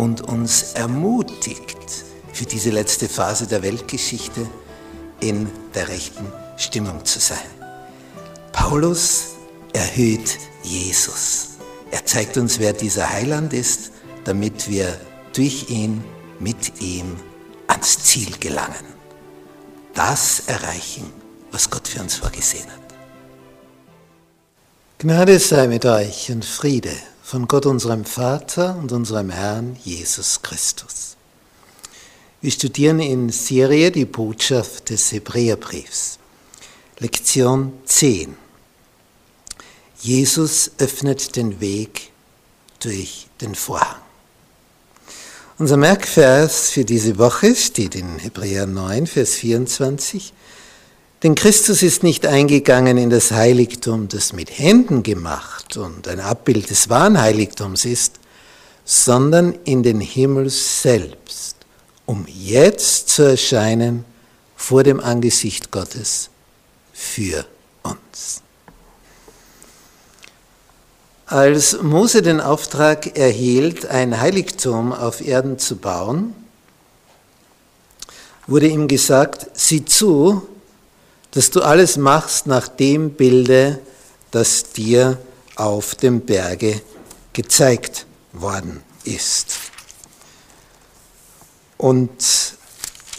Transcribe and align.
und 0.00 0.22
uns 0.22 0.72
ermutigt, 0.72 1.76
für 2.32 2.46
diese 2.46 2.70
letzte 2.70 3.06
Phase 3.06 3.46
der 3.46 3.62
Weltgeschichte 3.62 4.46
in 5.20 5.46
der 5.74 5.88
rechten 5.88 6.24
Stimmung 6.56 7.04
zu 7.04 7.20
sein. 7.20 7.50
Paulus 8.50 9.34
erhöht 9.74 10.38
Jesus. 10.62 11.48
Er 11.90 12.06
zeigt 12.06 12.38
uns, 12.38 12.58
wer 12.58 12.72
dieser 12.72 13.10
Heiland 13.10 13.52
ist, 13.52 13.90
damit 14.24 14.70
wir 14.70 14.98
durch 15.34 15.68
ihn, 15.68 16.02
mit 16.38 16.80
ihm 16.80 17.16
ans 17.66 18.02
Ziel 18.02 18.38
gelangen. 18.40 18.86
Das 19.92 20.44
erreichen, 20.46 21.12
was 21.52 21.68
Gott 21.68 21.86
für 21.86 22.00
uns 22.00 22.14
vorgesehen 22.14 22.70
hat. 22.70 22.94
Gnade 24.96 25.38
sei 25.38 25.68
mit 25.68 25.84
euch 25.84 26.30
und 26.30 26.46
Friede 26.46 26.96
von 27.30 27.46
Gott 27.46 27.64
unserem 27.64 28.04
Vater 28.04 28.74
und 28.74 28.90
unserem 28.90 29.30
Herrn 29.30 29.76
Jesus 29.84 30.42
Christus. 30.42 31.16
Wir 32.40 32.50
studieren 32.50 32.98
in 32.98 33.28
Serie 33.28 33.92
die 33.92 34.04
Botschaft 34.04 34.90
des 34.90 35.12
Hebräerbriefs. 35.12 36.18
Lektion 36.98 37.72
10. 37.84 38.36
Jesus 40.00 40.72
öffnet 40.78 41.36
den 41.36 41.60
Weg 41.60 42.10
durch 42.80 43.28
den 43.40 43.54
Vorhang. 43.54 44.02
Unser 45.56 45.76
Merkvers 45.76 46.70
für 46.70 46.84
diese 46.84 47.16
Woche 47.16 47.54
steht 47.54 47.94
in 47.94 48.18
Hebräer 48.18 48.66
9, 48.66 49.06
Vers 49.06 49.34
24. 49.34 50.32
Denn 51.22 51.34
Christus 51.34 51.82
ist 51.82 52.02
nicht 52.02 52.26
eingegangen 52.26 52.96
in 52.96 53.10
das 53.10 53.30
Heiligtum, 53.30 54.08
das 54.08 54.32
mit 54.32 54.58
Händen 54.58 55.02
gemacht 55.02 55.76
und 55.76 56.08
ein 56.08 56.18
Abbild 56.18 56.70
des 56.70 56.88
wahren 56.88 57.20
Heiligtums 57.20 57.84
ist, 57.84 58.20
sondern 58.86 59.52
in 59.64 59.82
den 59.82 60.00
Himmel 60.00 60.48
selbst, 60.48 61.56
um 62.06 62.26
jetzt 62.26 63.10
zu 63.10 63.22
erscheinen 63.22 64.06
vor 64.56 64.82
dem 64.82 64.98
Angesicht 64.98 65.70
Gottes 65.70 66.30
für 66.92 67.44
uns. 67.82 68.42
Als 71.26 71.80
Mose 71.82 72.22
den 72.22 72.40
Auftrag 72.40 73.16
erhielt, 73.18 73.86
ein 73.86 74.20
Heiligtum 74.20 74.92
auf 74.92 75.20
Erden 75.20 75.58
zu 75.58 75.76
bauen, 75.76 76.34
wurde 78.46 78.66
ihm 78.66 78.88
gesagt, 78.88 79.46
sieh 79.52 79.84
zu, 79.84 80.48
dass 81.32 81.50
du 81.50 81.62
alles 81.62 81.96
machst 81.96 82.46
nach 82.46 82.68
dem 82.68 83.10
Bilde, 83.10 83.78
das 84.30 84.72
dir 84.72 85.18
auf 85.56 85.94
dem 85.94 86.20
Berge 86.20 86.80
gezeigt 87.32 88.06
worden 88.32 88.82
ist. 89.04 89.58
Und 91.76 92.10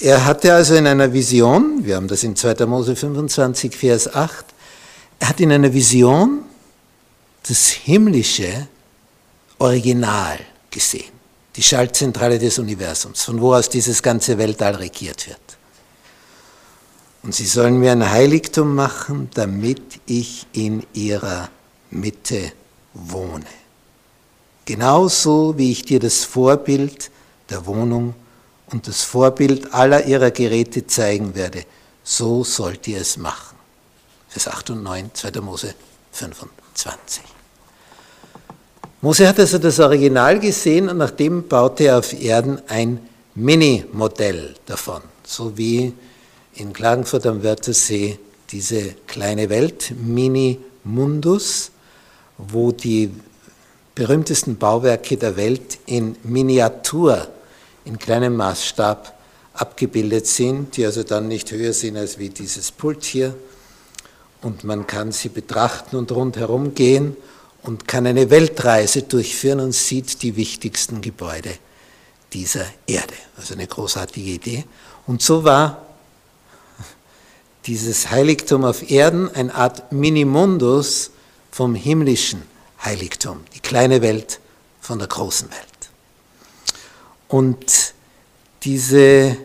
er 0.00 0.24
hatte 0.24 0.54
also 0.54 0.74
in 0.74 0.86
einer 0.86 1.12
Vision, 1.12 1.84
wir 1.84 1.96
haben 1.96 2.08
das 2.08 2.22
in 2.22 2.36
2. 2.36 2.66
Mose 2.66 2.96
25, 2.96 3.76
Vers 3.76 4.14
8, 4.14 4.44
er 5.20 5.28
hat 5.28 5.40
in 5.40 5.52
einer 5.52 5.72
Vision 5.72 6.44
das 7.46 7.68
himmlische 7.68 8.68
Original 9.58 10.38
gesehen, 10.70 11.12
die 11.56 11.62
Schaltzentrale 11.62 12.38
des 12.38 12.58
Universums, 12.58 13.24
von 13.24 13.40
wo 13.40 13.54
aus 13.54 13.68
dieses 13.68 14.02
ganze 14.02 14.38
Weltall 14.38 14.76
regiert 14.76 15.26
wird. 15.28 15.57
Und 17.28 17.34
sie 17.34 17.44
sollen 17.44 17.78
mir 17.78 17.92
ein 17.92 18.10
Heiligtum 18.10 18.74
machen, 18.74 19.28
damit 19.34 20.00
ich 20.06 20.46
in 20.54 20.82
ihrer 20.94 21.50
Mitte 21.90 22.52
wohne. 22.94 23.44
Genauso 24.64 25.58
wie 25.58 25.70
ich 25.72 25.84
dir 25.84 26.00
das 26.00 26.24
Vorbild 26.24 27.10
der 27.50 27.66
Wohnung 27.66 28.14
und 28.70 28.88
das 28.88 29.02
Vorbild 29.02 29.74
aller 29.74 30.06
ihrer 30.06 30.30
Geräte 30.30 30.86
zeigen 30.86 31.34
werde, 31.34 31.64
so 32.02 32.44
sollt 32.44 32.88
ihr 32.88 33.02
es 33.02 33.18
machen. 33.18 33.58
Vers 34.30 34.48
8 34.48 34.70
und 34.70 34.82
9, 34.84 35.10
2. 35.12 35.42
Mose 35.42 35.74
25. 36.12 37.24
Mose 39.02 39.28
hat 39.28 39.38
also 39.38 39.58
das 39.58 39.78
Original 39.80 40.40
gesehen 40.40 40.88
und 40.88 40.96
nachdem 40.96 41.46
baute 41.46 41.84
er 41.88 41.98
auf 41.98 42.18
Erden 42.18 42.62
ein 42.68 43.06
Mini-Modell 43.34 44.54
davon, 44.64 45.02
so 45.24 45.58
wie 45.58 45.92
in 46.58 46.72
Klagenfurt 46.72 47.24
am 47.26 47.42
Wörthersee 47.42 48.18
diese 48.50 48.94
kleine 49.06 49.48
Welt, 49.48 49.92
Mini 49.96 50.58
Mundus, 50.84 51.70
wo 52.36 52.72
die 52.72 53.10
berühmtesten 53.94 54.56
Bauwerke 54.56 55.16
der 55.16 55.36
Welt 55.36 55.78
in 55.86 56.16
Miniatur, 56.24 57.28
in 57.84 57.98
kleinem 57.98 58.36
Maßstab 58.36 59.16
abgebildet 59.54 60.26
sind, 60.26 60.76
die 60.76 60.84
also 60.84 61.02
dann 61.02 61.28
nicht 61.28 61.50
höher 61.50 61.72
sind 61.72 61.96
als 61.96 62.18
wie 62.18 62.28
dieses 62.28 62.70
Pult 62.72 63.04
hier. 63.04 63.34
Und 64.42 64.64
man 64.64 64.86
kann 64.86 65.10
sie 65.12 65.28
betrachten 65.28 65.96
und 65.96 66.12
rundherum 66.12 66.74
gehen 66.74 67.16
und 67.62 67.88
kann 67.88 68.06
eine 68.06 68.30
Weltreise 68.30 69.02
durchführen 69.02 69.60
und 69.60 69.72
sieht 69.72 70.22
die 70.22 70.36
wichtigsten 70.36 71.00
Gebäude 71.00 71.50
dieser 72.32 72.66
Erde. 72.86 73.14
Also 73.36 73.54
eine 73.54 73.66
großartige 73.66 74.30
Idee. 74.30 74.64
Und 75.06 75.22
so 75.22 75.42
war 75.42 75.87
dieses 77.68 78.10
Heiligtum 78.10 78.64
auf 78.64 78.90
Erden 78.90 79.30
eine 79.34 79.54
Art 79.54 79.92
Minimundus 79.92 81.10
vom 81.50 81.74
himmlischen 81.74 82.42
Heiligtum, 82.82 83.40
die 83.54 83.60
kleine 83.60 84.00
Welt 84.00 84.40
von 84.80 84.98
der 84.98 85.08
großen 85.08 85.50
Welt. 85.50 85.90
Und 87.28 87.92
diese 88.62 89.36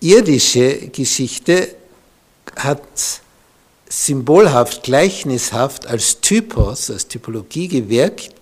irdische 0.00 0.88
Geschichte 0.88 1.76
hat 2.56 2.82
symbolhaft, 3.88 4.82
gleichnishaft 4.82 5.86
als 5.86 6.20
Typos, 6.20 6.90
als 6.90 7.06
Typologie 7.06 7.68
gewirkt, 7.68 8.34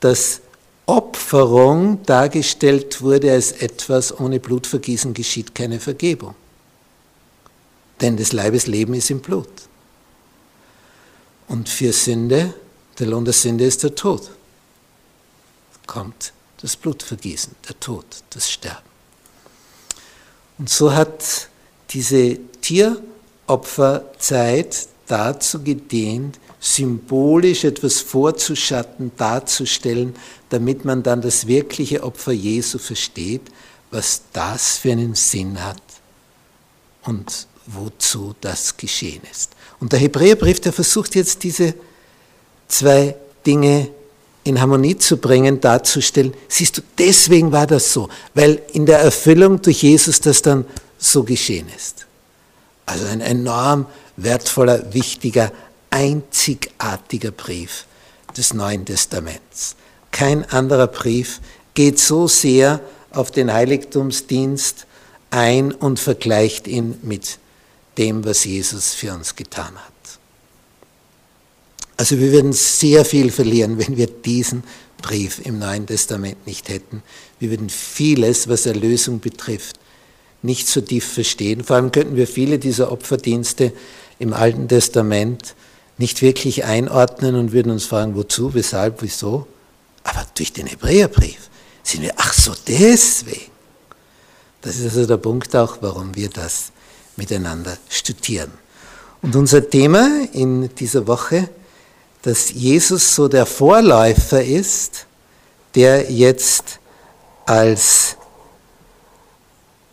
dass 0.00 0.40
Opferung 0.86 2.02
dargestellt 2.04 3.00
wurde 3.00 3.30
als 3.30 3.52
etwas, 3.52 4.18
ohne 4.18 4.40
Blutvergießen 4.40 5.14
geschieht 5.14 5.54
keine 5.54 5.78
Vergebung. 5.78 6.34
Denn 8.02 8.18
des 8.18 8.32
Leibes 8.32 8.66
Leben 8.66 8.94
ist 8.94 9.10
im 9.10 9.20
Blut. 9.20 9.48
Und 11.48 11.68
für 11.68 11.92
Sünde, 11.92 12.54
der 12.98 13.06
Lohn 13.06 13.24
der 13.24 13.32
Sünde 13.32 13.64
ist 13.64 13.84
der 13.84 13.94
Tod. 13.94 14.30
Kommt 15.86 16.32
das 16.60 16.76
Blutvergießen, 16.76 17.54
der 17.68 17.78
Tod, 17.80 18.04
das 18.30 18.50
Sterben. 18.50 18.90
Und 20.58 20.68
so 20.68 20.92
hat 20.92 21.48
diese 21.90 22.38
Tieropferzeit 22.60 24.88
dazu 25.06 25.62
gedient, 25.62 26.40
symbolisch 26.60 27.64
etwas 27.64 28.00
vorzuschatten, 28.00 29.12
darzustellen, 29.16 30.14
damit 30.50 30.84
man 30.84 31.02
dann 31.02 31.20
das 31.20 31.46
wirkliche 31.46 32.02
Opfer 32.02 32.32
Jesu 32.32 32.78
versteht, 32.78 33.42
was 33.90 34.22
das 34.32 34.78
für 34.78 34.92
einen 34.92 35.14
Sinn 35.14 35.62
hat 35.62 35.82
und 37.02 37.46
wozu 37.66 38.34
das 38.40 38.76
geschehen 38.76 39.22
ist. 39.30 39.52
Und 39.80 39.92
der 39.92 39.98
Hebräerbrief, 39.98 40.60
der 40.60 40.72
versucht 40.72 41.14
jetzt 41.14 41.42
diese 41.42 41.74
zwei 42.68 43.16
Dinge 43.46 43.88
in 44.44 44.60
Harmonie 44.60 44.96
zu 44.96 45.16
bringen, 45.16 45.60
darzustellen. 45.60 46.34
Siehst 46.48 46.78
du, 46.78 46.82
deswegen 46.98 47.52
war 47.52 47.66
das 47.66 47.92
so, 47.92 48.08
weil 48.34 48.62
in 48.72 48.86
der 48.86 48.98
Erfüllung 48.98 49.62
durch 49.62 49.82
Jesus 49.82 50.20
das 50.20 50.42
dann 50.42 50.64
so 50.98 51.22
geschehen 51.22 51.66
ist. 51.76 52.06
Also 52.86 53.06
ein 53.06 53.20
enorm 53.20 53.86
wertvoller, 54.16 54.92
wichtiger, 54.92 55.52
einzigartiger 55.90 57.30
Brief 57.30 57.86
des 58.36 58.54
Neuen 58.54 58.84
Testaments. 58.84 59.76
Kein 60.10 60.48
anderer 60.50 60.88
Brief 60.88 61.40
geht 61.74 61.98
so 61.98 62.28
sehr 62.28 62.80
auf 63.10 63.30
den 63.30 63.52
Heiligtumsdienst 63.52 64.86
ein 65.30 65.72
und 65.72 65.98
vergleicht 65.98 66.66
ihn 66.66 66.98
mit 67.02 67.38
dem, 67.98 68.24
was 68.24 68.44
Jesus 68.44 68.94
für 68.94 69.12
uns 69.12 69.36
getan 69.36 69.74
hat. 69.74 69.92
Also 71.96 72.18
wir 72.18 72.32
würden 72.32 72.52
sehr 72.52 73.04
viel 73.04 73.30
verlieren, 73.30 73.78
wenn 73.78 73.96
wir 73.96 74.06
diesen 74.06 74.64
Brief 75.02 75.44
im 75.44 75.58
Neuen 75.58 75.86
Testament 75.86 76.46
nicht 76.46 76.68
hätten. 76.68 77.02
Wir 77.38 77.50
würden 77.50 77.68
vieles, 77.68 78.48
was 78.48 78.66
Erlösung 78.66 79.20
betrifft, 79.20 79.78
nicht 80.42 80.68
so 80.68 80.80
tief 80.80 81.12
verstehen. 81.12 81.62
Vor 81.62 81.76
allem 81.76 81.92
könnten 81.92 82.16
wir 82.16 82.26
viele 82.26 82.58
dieser 82.58 82.90
Opferdienste 82.90 83.72
im 84.18 84.32
Alten 84.32 84.68
Testament 84.68 85.54
nicht 85.98 86.22
wirklich 86.22 86.64
einordnen 86.64 87.36
und 87.36 87.52
würden 87.52 87.70
uns 87.70 87.84
fragen, 87.84 88.16
wozu, 88.16 88.54
weshalb, 88.54 89.02
wieso. 89.02 89.46
Aber 90.04 90.26
durch 90.36 90.52
den 90.52 90.66
Hebräerbrief 90.66 91.50
sind 91.82 92.02
wir, 92.02 92.14
ach 92.16 92.32
so, 92.32 92.52
deswegen. 92.66 93.50
Das 94.62 94.76
ist 94.76 94.84
also 94.84 95.06
der 95.06 95.16
Punkt 95.16 95.54
auch, 95.54 95.78
warum 95.80 96.14
wir 96.14 96.30
das 96.30 96.72
miteinander 97.16 97.76
studieren. 97.88 98.52
Und 99.22 99.36
unser 99.36 99.68
Thema 99.68 100.26
in 100.32 100.74
dieser 100.74 101.06
Woche, 101.06 101.48
dass 102.22 102.50
Jesus 102.50 103.14
so 103.14 103.28
der 103.28 103.46
Vorläufer 103.46 104.42
ist, 104.42 105.06
der 105.74 106.10
jetzt 106.10 106.80
als 107.46 108.16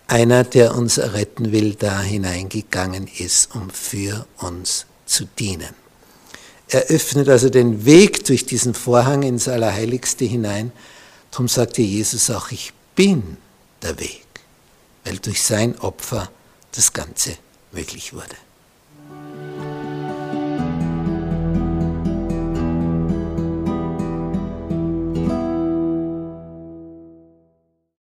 einer, 0.08 0.44
der 0.44 0.76
uns 0.76 0.98
retten 0.98 1.52
will, 1.52 1.76
da 1.76 2.02
hineingegangen 2.02 3.08
ist, 3.20 3.54
um 3.56 3.70
für 3.70 4.26
uns 4.38 4.86
zu 5.06 5.26
dienen. 5.26 5.74
Er 6.68 6.82
öffnet 6.84 7.30
also 7.30 7.50
den 7.50 7.86
Weg 7.86 8.26
durch 8.26 8.46
diesen 8.46 8.74
Vorhang 8.74 9.24
ins 9.24 9.48
Allerheiligste 9.48 10.26
hinein. 10.26 10.72
Darum 11.32 11.48
sagte 11.48 11.82
Jesus 11.82 12.30
auch, 12.30 12.52
ich 12.52 12.74
bin 12.96 13.38
der 13.82 14.00
Weg, 14.00 14.26
weil 15.04 15.18
durch 15.18 15.44
sein 15.44 15.78
Opfer 15.80 16.30
das 16.72 16.94
Ganze 16.94 17.38
möglich 17.72 18.14
wurde. 18.14 18.36